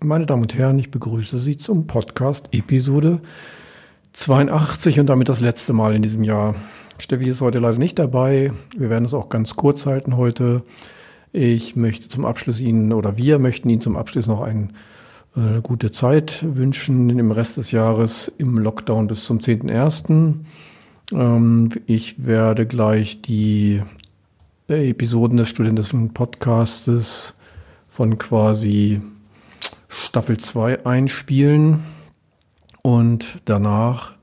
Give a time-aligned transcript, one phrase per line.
[0.00, 3.20] Meine Damen und Herren, ich begrüße Sie zum Podcast Episode
[4.12, 6.54] 82 und damit das letzte Mal in diesem Jahr.
[6.98, 8.52] Steffi ist heute leider nicht dabei.
[8.76, 10.62] Wir werden es auch ganz kurz halten heute.
[11.32, 14.68] Ich möchte zum Abschluss Ihnen oder wir möchten Ihnen zum Abschluss noch eine
[15.34, 20.34] äh, gute Zeit wünschen im Rest des Jahres im Lockdown bis zum 10.01.
[21.14, 23.82] Ähm, ich werde gleich die
[24.68, 27.34] Episoden des studentischen Podcastes
[27.88, 29.00] von quasi
[30.04, 31.82] Staffel 2 einspielen
[32.82, 34.14] und danach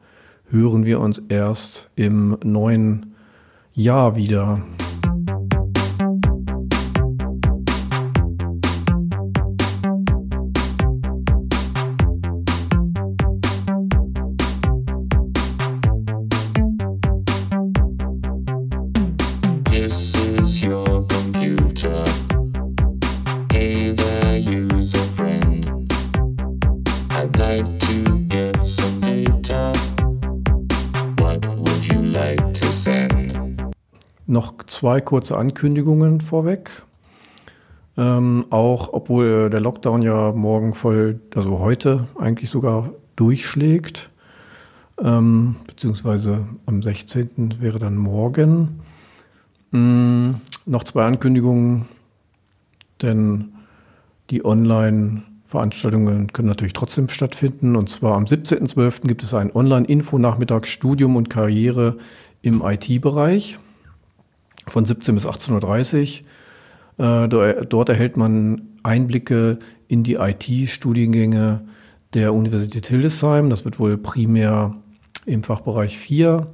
[0.47, 3.15] hören wir uns erst im neuen
[3.73, 4.61] Jahr wieder.
[34.83, 36.69] Zwei kurze Ankündigungen vorweg.
[37.95, 44.09] Ähm, auch obwohl der Lockdown ja morgen voll, also heute eigentlich sogar durchschlägt,
[45.01, 47.61] ähm, beziehungsweise am 16.
[47.61, 48.81] wäre dann morgen.
[49.71, 51.85] Ähm, noch zwei Ankündigungen,
[53.01, 53.53] denn
[54.31, 57.77] die Online-Veranstaltungen können natürlich trotzdem stattfinden.
[57.77, 59.07] Und zwar am 17.12.
[59.07, 61.95] gibt es ein Online-Info-Nachmittag Studium und Karriere
[62.41, 63.59] im IT-Bereich
[64.67, 66.21] von 17 bis 18.30
[66.97, 67.23] Uhr.
[67.23, 71.61] Äh, dort erhält man Einblicke in die IT-Studiengänge
[72.13, 73.49] der Universität Hildesheim.
[73.49, 74.75] Das wird wohl primär
[75.25, 76.47] im Fachbereich 4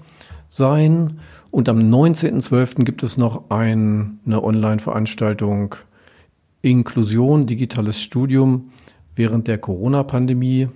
[0.50, 1.20] sein.
[1.52, 2.84] Und am 19.12.
[2.84, 5.76] gibt es noch ein, eine Online-Veranstaltung
[6.62, 8.72] Inklusion, digitales Studium
[9.16, 10.70] während der Corona-Pandemie.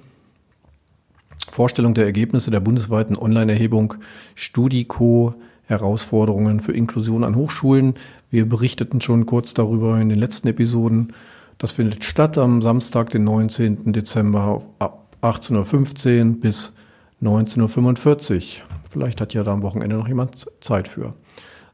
[1.49, 3.95] Vorstellung der Ergebnisse der bundesweiten Online-Erhebung
[4.33, 5.35] Studico
[5.65, 7.95] Herausforderungen für Inklusion an Hochschulen.
[8.29, 11.13] Wir berichteten schon kurz darüber in den letzten Episoden.
[11.57, 13.93] Das findet statt am Samstag, den 19.
[13.93, 16.73] Dezember ab 18.15 Uhr bis
[17.21, 18.63] 19.45 Uhr.
[18.89, 21.13] Vielleicht hat ja da am Wochenende noch jemand Zeit für.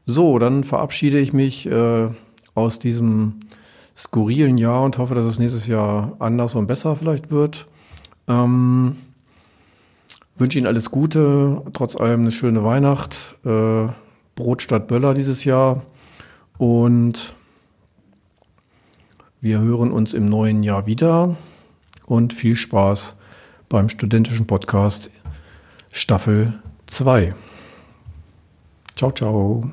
[0.06, 2.08] So, dann verabschiede ich mich äh,
[2.54, 3.40] aus diesem
[3.96, 7.66] skurrilen Jahr und hoffe, dass es nächstes Jahr anders und besser vielleicht wird.
[8.28, 8.96] Ähm,
[10.40, 13.88] wünsche Ihnen alles Gute, trotz allem eine schöne Weihnacht, äh,
[14.34, 15.82] Brot statt Böller dieses Jahr
[16.58, 17.34] und
[19.40, 21.36] wir hören uns im neuen Jahr wieder
[22.06, 23.16] und viel Spaß
[23.68, 25.10] beim studentischen Podcast
[25.92, 26.54] Staffel
[26.86, 27.34] 2.
[28.96, 29.70] Ciao, ciao.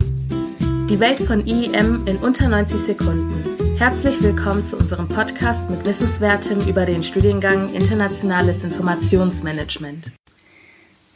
[0.00, 3.51] Die Welt von IEM in unter 90 Sekunden.
[3.82, 10.12] Herzlich willkommen zu unserem Podcast mit Wissenswertem über den Studiengang Internationales Informationsmanagement.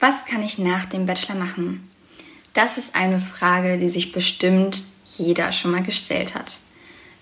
[0.01, 1.89] Was kann ich nach dem Bachelor machen?
[2.55, 4.83] Das ist eine Frage, die sich bestimmt
[5.17, 6.59] jeder schon mal gestellt hat.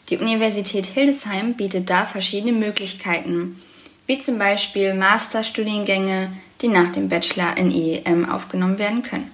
[0.08, 3.60] Die Universität Hildesheim bietet da verschiedene Möglichkeiten,
[4.06, 9.30] wie zum Beispiel Masterstudiengänge, die nach dem Bachelor in IEM aufgenommen werden können.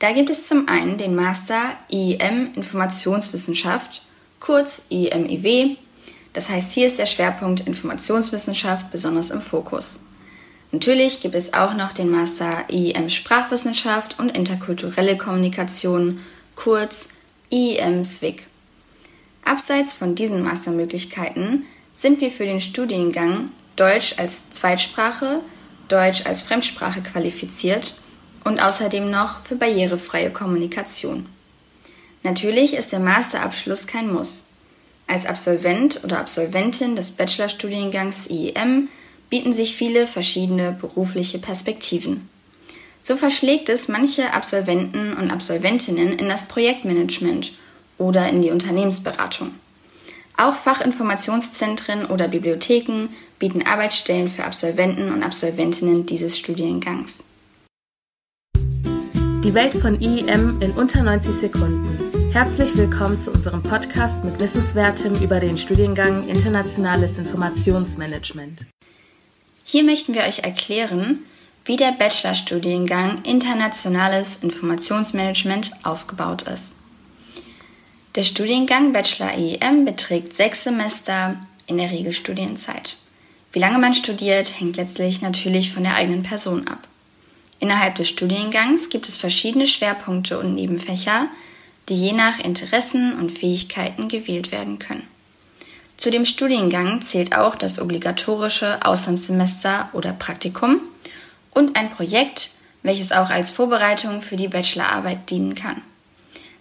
[0.00, 4.02] Da gibt es zum einen den Master IEM Informationswissenschaft
[4.42, 5.76] kurz IMIW.
[6.32, 10.00] Das heißt, hier ist der Schwerpunkt Informationswissenschaft besonders im Fokus.
[10.72, 16.20] Natürlich gibt es auch noch den Master IEM Sprachwissenschaft und interkulturelle Kommunikation,
[16.56, 17.10] kurz
[17.50, 18.46] IEM SWIG.
[19.44, 25.40] Abseits von diesen Mastermöglichkeiten sind wir für den Studiengang Deutsch als Zweitsprache,
[25.88, 27.94] Deutsch als Fremdsprache qualifiziert
[28.44, 31.28] und außerdem noch für barrierefreie Kommunikation.
[32.22, 34.44] Natürlich ist der Masterabschluss kein Muss.
[35.06, 38.88] Als Absolvent oder Absolventin des Bachelorstudiengangs IEM
[39.28, 42.28] bieten sich viele verschiedene berufliche Perspektiven.
[43.00, 47.52] So verschlägt es manche Absolventen und Absolventinnen in das Projektmanagement
[47.98, 49.54] oder in die Unternehmensberatung.
[50.36, 53.08] Auch Fachinformationszentren oder Bibliotheken
[53.38, 57.24] bieten Arbeitsstellen für Absolventen und Absolventinnen dieses Studiengangs.
[59.44, 62.30] Die Welt von IEM in unter 90 Sekunden.
[62.32, 68.66] Herzlich willkommen zu unserem Podcast mit Wissenswertem über den Studiengang Internationales Informationsmanagement.
[69.64, 71.24] Hier möchten wir euch erklären,
[71.64, 76.76] wie der Bachelorstudiengang Internationales Informationsmanagement aufgebaut ist.
[78.14, 81.36] Der Studiengang Bachelor IEM beträgt sechs Semester
[81.66, 82.96] in der Regelstudienzeit.
[83.50, 86.86] Wie lange man studiert, hängt letztlich natürlich von der eigenen Person ab.
[87.62, 91.28] Innerhalb des Studiengangs gibt es verschiedene Schwerpunkte und Nebenfächer,
[91.88, 95.06] die je nach Interessen und Fähigkeiten gewählt werden können.
[95.96, 100.80] Zu dem Studiengang zählt auch das obligatorische Auslandssemester oder Praktikum
[101.52, 102.50] und ein Projekt,
[102.82, 105.82] welches auch als Vorbereitung für die Bachelorarbeit dienen kann.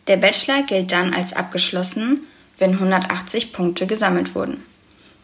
[0.06, 2.28] Der Bachelor gilt dann als abgeschlossen,
[2.60, 4.64] wenn 180 Punkte gesammelt wurden.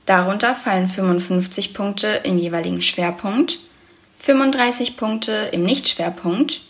[0.08, 3.60] Darunter fallen 55 Punkte im jeweiligen Schwerpunkt,
[4.20, 6.62] 35 Punkte im Nichtschwerpunkt,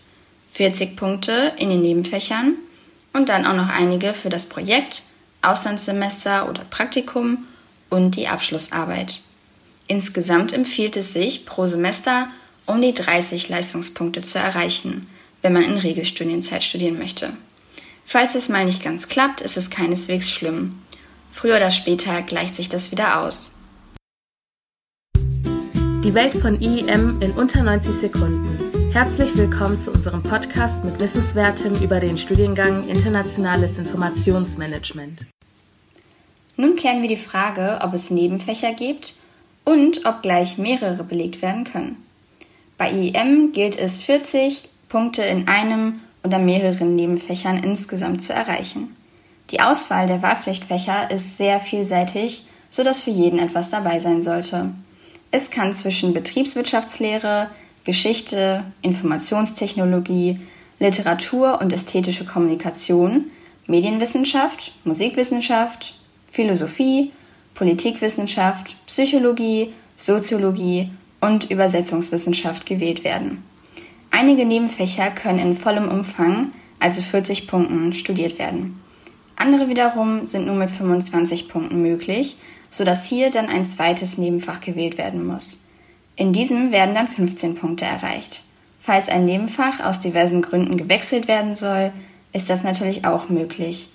[0.52, 2.56] 40 Punkte in den Nebenfächern
[3.14, 5.04] und dann auch noch einige für das Projekt,
[5.42, 7.46] Auslandssemester oder Praktikum
[7.90, 9.22] und die Abschlussarbeit.
[9.88, 12.28] Insgesamt empfiehlt es sich, pro Semester
[12.66, 15.10] um die 30 Leistungspunkte zu erreichen,
[15.42, 17.32] wenn man in Regelstudienzeit studieren möchte.
[18.04, 20.82] Falls es mal nicht ganz klappt, ist es keineswegs schlimm.
[21.32, 23.57] Früher oder später gleicht sich das wieder aus.
[26.04, 28.92] Die Welt von IEM in unter 90 Sekunden.
[28.94, 35.26] Herzlich willkommen zu unserem Podcast mit Wissenswertem über den Studiengang Internationales Informationsmanagement.
[36.56, 39.16] Nun klären wir die Frage, ob es Nebenfächer gibt
[39.66, 41.98] und ob gleich mehrere belegt werden können.
[42.78, 48.96] Bei IEM gilt es 40 Punkte in einem oder mehreren Nebenfächern insgesamt zu erreichen.
[49.50, 54.72] Die Auswahl der Wahlpflichtfächer ist sehr vielseitig, sodass für jeden etwas dabei sein sollte.
[55.32, 57.50] Es kann zwischen Betriebswirtschaftslehre,
[57.84, 60.40] Geschichte, Informationstechnologie,
[60.80, 63.26] Literatur und ästhetische Kommunikation,
[63.66, 65.96] Medienwissenschaft, Musikwissenschaft,
[66.32, 67.12] Philosophie,
[67.54, 73.44] Politikwissenschaft, Psychologie, Soziologie und Übersetzungswissenschaft gewählt werden.
[74.12, 78.80] Einige Nebenfächer können in vollem Umfang, also 40 Punkten, studiert werden.
[79.36, 82.38] Andere wiederum sind nur mit 25 Punkten möglich,
[82.70, 85.60] sodass hier dann ein zweites Nebenfach gewählt werden muss.
[86.16, 88.44] In diesem werden dann 15 Punkte erreicht.
[88.80, 91.92] Falls ein Nebenfach aus diversen Gründen gewechselt werden soll,
[92.34, 93.90] ist das natürlich auch möglich.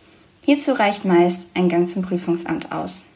[0.44, 3.06] Hierzu reicht meist ein Gang zum Prüfungsamt aus.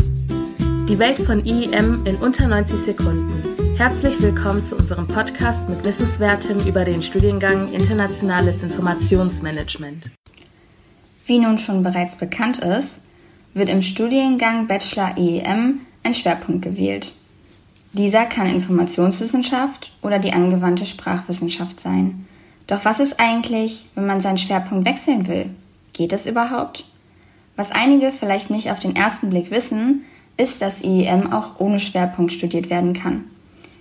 [0.00, 3.76] Die Welt von IEM in unter 90 Sekunden.
[3.76, 10.10] Herzlich willkommen zu unserem Podcast mit Wissenswertem über den Studiengang Internationales Informationsmanagement.
[11.26, 13.02] Wie nun schon bereits bekannt ist,
[13.54, 17.12] wird im Studiengang Bachelor EEM ein Schwerpunkt gewählt.
[17.92, 22.26] Dieser kann Informationswissenschaft oder die angewandte Sprachwissenschaft sein.
[22.66, 25.50] Doch was ist eigentlich, wenn man seinen Schwerpunkt wechseln will?
[25.92, 26.84] Geht es überhaupt?
[27.56, 30.04] Was einige vielleicht nicht auf den ersten Blick wissen,
[30.36, 33.24] ist, dass IEM auch ohne Schwerpunkt studiert werden kann.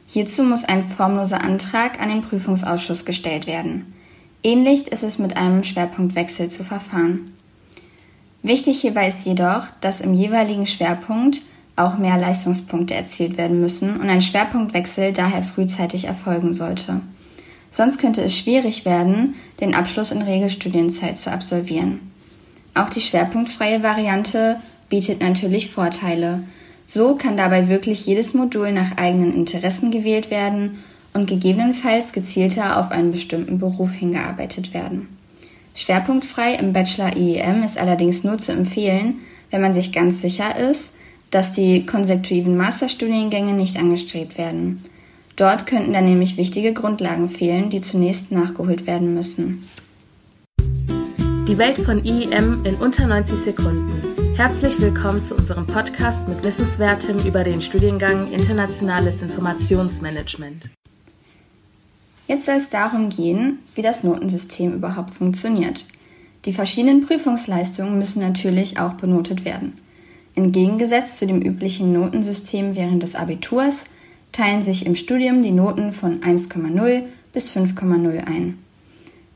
[0.07, 3.93] Hierzu muss ein formloser Antrag an den Prüfungsausschuss gestellt werden.
[4.41, 7.31] Ähnlich ist es mit einem Schwerpunktwechsel zu verfahren.
[8.41, 11.41] Wichtig hierbei ist jedoch, dass im jeweiligen Schwerpunkt
[11.75, 17.01] auch mehr Leistungspunkte erzielt werden müssen und ein Schwerpunktwechsel daher frühzeitig erfolgen sollte.
[17.69, 21.99] Sonst könnte es schwierig werden, den Abschluss in Regelstudienzeit zu absolvieren.
[22.73, 24.59] Auch die schwerpunktfreie Variante
[24.89, 26.43] bietet natürlich Vorteile.
[26.85, 30.79] So kann dabei wirklich jedes Modul nach eigenen Interessen gewählt werden
[31.13, 35.18] und gegebenenfalls gezielter auf einen bestimmten Beruf hingearbeitet werden.
[35.79, 40.91] Schwerpunktfrei im Bachelor IEM ist allerdings nur zu empfehlen, wenn man sich ganz sicher ist,
[41.31, 44.83] dass die konsekutiven Masterstudiengänge nicht angestrebt werden.
[45.37, 49.63] Dort könnten dann nämlich wichtige Grundlagen fehlen, die zunächst nachgeholt werden müssen.
[51.47, 54.35] Die Welt von IEM in unter 90 Sekunden.
[54.35, 60.69] Herzlich willkommen zu unserem Podcast mit Wissenswertem über den Studiengang Internationales Informationsmanagement.
[62.29, 65.87] Jetzt soll es darum gehen, wie das Notensystem überhaupt funktioniert.
[66.45, 69.79] Die verschiedenen Prüfungsleistungen müssen natürlich auch benotet werden.
[70.35, 73.85] Entgegengesetzt zu dem üblichen Notensystem während des Abiturs
[74.31, 77.01] teilen sich im Studium die Noten von 1,0
[77.33, 78.59] bis 5,0 ein.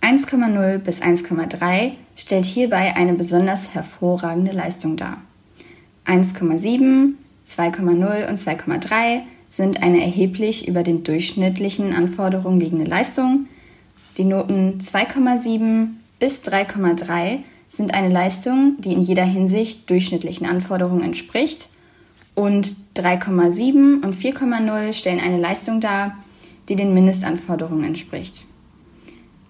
[0.03, 5.17] 1,0 bis 1,3 stellt hierbei eine besonders hervorragende Leistung dar.
[6.05, 7.13] 1,7,
[7.47, 9.23] 2,0 und 2,3
[9.55, 13.45] sind eine erheblich über den durchschnittlichen Anforderungen liegende Leistung.
[14.17, 21.69] Die Noten 2,7 bis 3,3 sind eine Leistung, die in jeder Hinsicht durchschnittlichen Anforderungen entspricht.
[22.33, 26.17] Und 3,7 und 4,0 stellen eine Leistung dar,
[26.67, 28.45] die den Mindestanforderungen entspricht.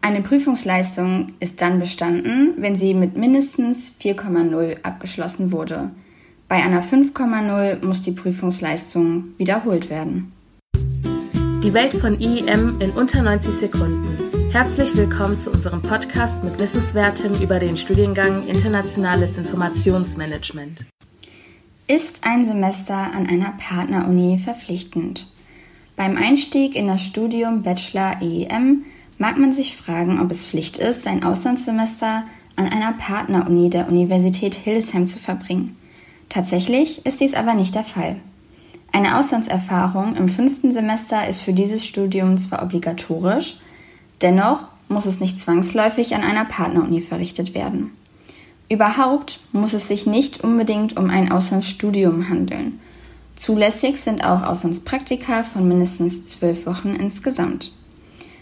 [0.02, 5.92] Eine Prüfungsleistung ist dann bestanden, wenn sie mit mindestens 4,0 abgeschlossen wurde.
[6.48, 10.34] Bei einer 5,0 muss die Prüfungsleistung wiederholt werden.
[11.64, 14.18] Die Welt von IEM in unter 90 Sekunden.
[14.52, 20.86] Herzlich willkommen zu unserem Podcast mit Wissenswertem über den Studiengang Internationales Informationsmanagement.
[21.88, 25.32] Ist ein Semester an einer Partneruni verpflichtend?
[25.96, 28.84] Beim Einstieg in das Studium Bachelor IEM
[29.18, 34.54] mag man sich fragen, ob es Pflicht ist, sein Auslandssemester an einer Partneruni der Universität
[34.54, 35.78] Hildesheim zu verbringen.
[36.34, 38.16] Tatsächlich ist dies aber nicht der Fall.
[38.92, 43.58] Eine Auslandserfahrung im fünften Semester ist für dieses Studium zwar obligatorisch,
[44.24, 47.92] dennoch muss es nicht zwangsläufig an einer Partneruni verrichtet werden.
[48.68, 52.80] Überhaupt muss es sich nicht unbedingt um ein Auslandsstudium handeln.
[53.36, 57.74] Zulässig sind auch Auslandspraktika von mindestens zwölf Wochen insgesamt.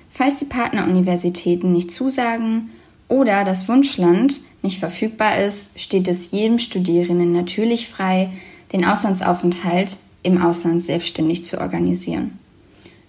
[0.09, 2.69] Falls die Partneruniversitäten nicht zusagen
[3.11, 8.29] oder das Wunschland nicht verfügbar ist, steht es jedem Studierenden natürlich frei,
[8.71, 12.39] den Auslandsaufenthalt im Ausland selbstständig zu organisieren.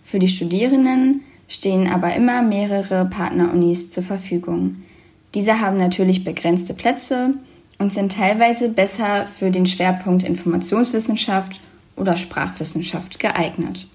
[0.03, 4.83] Für die Studierenden stehen aber immer mehrere Partnerunis zur Verfügung.
[5.35, 7.35] Diese haben natürlich begrenzte Plätze
[7.79, 11.61] und sind teilweise besser für den Schwerpunkt Informationswissenschaft
[11.97, 13.87] oder Sprachwissenschaft geeignet.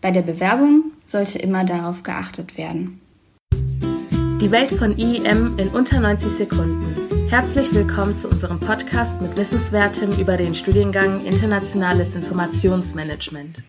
[0.00, 3.00] Bei der Bewerbung sollte immer darauf geachtet werden.
[4.40, 7.28] Die Welt von IEM in unter 90 Sekunden.
[7.28, 13.62] Herzlich willkommen zu unserem Podcast mit Wissenswertem über den Studiengang Internationales Informationsmanagement.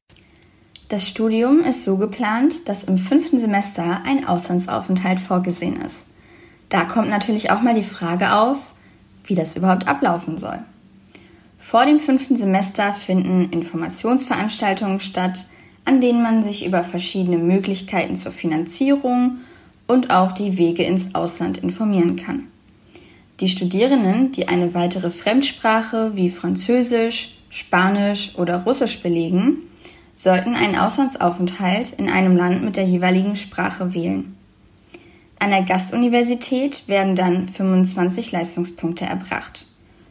[0.88, 6.06] Das Studium ist so geplant, dass im fünften Semester ein Auslandsaufenthalt vorgesehen ist.
[6.70, 8.74] Da kommt natürlich auch mal die Frage auf,
[9.25, 10.60] wie das überhaupt ablaufen soll.
[11.58, 15.48] Vor dem fünften Semester finden Informationsveranstaltungen statt,
[15.84, 19.40] an denen man sich über verschiedene Möglichkeiten zur Finanzierung
[19.91, 22.48] und auch die Wege ins Ausland informieren kann.
[23.41, 29.57] Die Studierenden, die eine weitere Fremdsprache wie Französisch, Spanisch oder Russisch belegen,
[30.15, 34.38] sollten einen Auslandsaufenthalt in einem Land mit der jeweiligen Sprache wählen.
[35.39, 39.65] An der Gastuniversität werden dann 25 Leistungspunkte erbracht.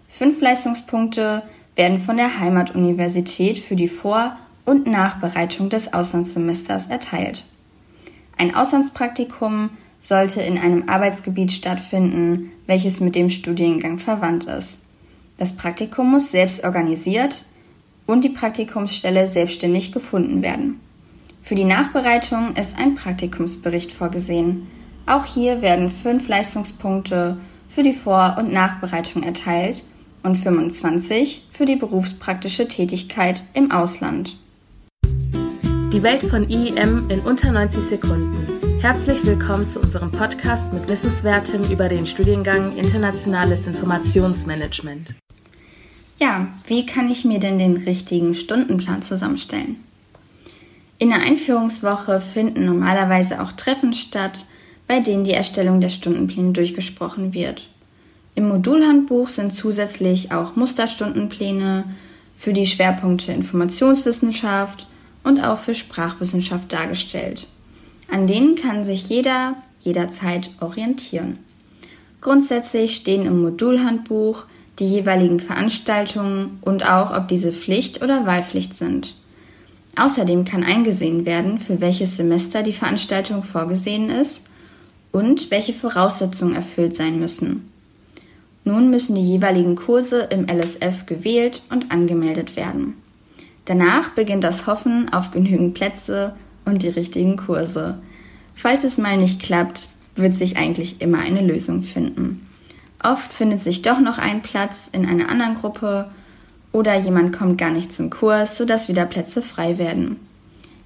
[0.08, 1.42] Fünf Leistungspunkte
[1.74, 4.34] werden von der Heimatuniversität für die Vor-
[4.66, 7.44] und Nachbereitung des Auslandssemesters erteilt.
[8.40, 9.68] Ein Auslandspraktikum
[9.98, 14.80] sollte in einem Arbeitsgebiet stattfinden, welches mit dem Studiengang verwandt ist.
[15.36, 17.44] Das Praktikum muss selbst organisiert
[18.06, 20.80] und die Praktikumsstelle selbstständig gefunden werden.
[21.42, 24.68] Für die Nachbereitung ist ein Praktikumsbericht vorgesehen.
[25.04, 27.36] Auch hier werden fünf Leistungspunkte
[27.68, 29.84] für die Vor- und Nachbereitung erteilt
[30.22, 34.38] und 25 für die berufspraktische Tätigkeit im Ausland.
[35.92, 38.46] Die Welt von IEM in unter 90 Sekunden.
[38.80, 45.16] Herzlich willkommen zu unserem Podcast mit Wissenswertem über den Studiengang Internationales Informationsmanagement.
[46.20, 49.82] Ja, wie kann ich mir denn den richtigen Stundenplan zusammenstellen?
[51.00, 54.46] In der Einführungswoche finden normalerweise auch Treffen statt,
[54.86, 57.68] bei denen die Erstellung der Stundenpläne durchgesprochen wird.
[58.36, 61.82] Im Modulhandbuch sind zusätzlich auch Musterstundenpläne
[62.36, 64.86] für die Schwerpunkte Informationswissenschaft
[65.22, 67.46] und auch für Sprachwissenschaft dargestellt.
[68.10, 71.38] An denen kann sich jeder jederzeit orientieren.
[72.20, 74.44] Grundsätzlich stehen im Modulhandbuch
[74.78, 79.14] die jeweiligen Veranstaltungen und auch, ob diese Pflicht oder Wahlpflicht sind.
[79.96, 84.44] Außerdem kann eingesehen werden, für welches Semester die Veranstaltung vorgesehen ist
[85.12, 87.70] und welche Voraussetzungen erfüllt sein müssen.
[88.64, 92.94] Nun müssen die jeweiligen Kurse im LSF gewählt und angemeldet werden.
[93.70, 96.34] Danach beginnt das Hoffen auf genügend Plätze
[96.64, 97.98] und die richtigen Kurse.
[98.52, 102.48] Falls es mal nicht klappt, wird sich eigentlich immer eine Lösung finden.
[103.00, 106.10] Oft findet sich doch noch ein Platz in einer anderen Gruppe
[106.72, 110.16] oder jemand kommt gar nicht zum Kurs, sodass wieder Plätze frei werden.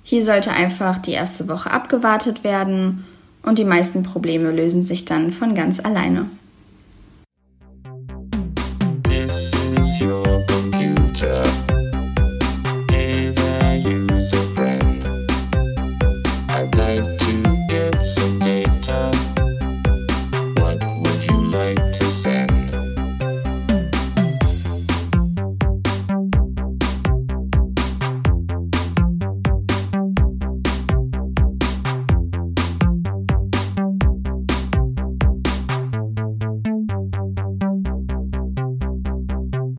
[0.03, 3.07] Hier sollte einfach die erste Woche abgewartet werden
[3.41, 6.27] und die meisten Probleme lösen sich dann von ganz alleine.